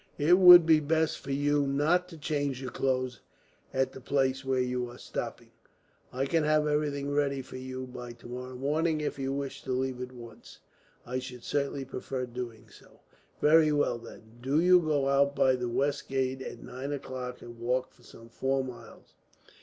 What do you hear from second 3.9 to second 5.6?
the place where you are stopping.